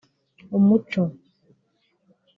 [0.57, 1.03] Umuco